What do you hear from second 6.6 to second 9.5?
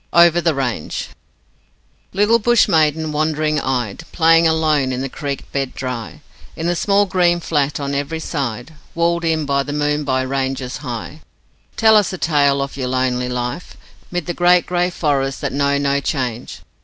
the small green flat on every side Walled in